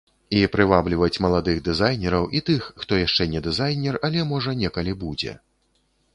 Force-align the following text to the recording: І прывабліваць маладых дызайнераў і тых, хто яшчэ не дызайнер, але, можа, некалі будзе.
І 0.37 0.39
прывабліваць 0.53 1.21
маладых 1.25 1.59
дызайнераў 1.67 2.25
і 2.39 2.41
тых, 2.47 2.61
хто 2.85 2.99
яшчэ 3.05 3.29
не 3.35 3.43
дызайнер, 3.49 4.01
але, 4.11 4.27
можа, 4.33 4.57
некалі 4.65 4.99
будзе. 5.05 5.37